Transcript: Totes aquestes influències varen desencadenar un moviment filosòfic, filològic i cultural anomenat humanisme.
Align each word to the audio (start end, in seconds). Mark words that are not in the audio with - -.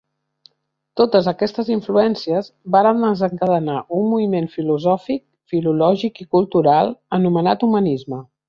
Totes 1.01 1.27
aquestes 1.31 1.69
influències 1.75 2.49
varen 2.77 3.05
desencadenar 3.07 3.77
un 3.99 4.09
moviment 4.15 4.49
filosòfic, 4.57 5.23
filològic 5.55 6.19
i 6.25 6.31
cultural 6.37 6.95
anomenat 7.21 7.69
humanisme. 7.71 8.25